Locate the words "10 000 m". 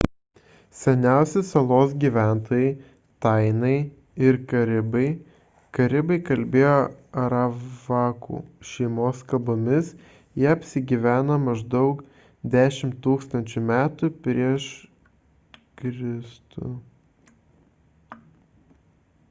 12.57-14.17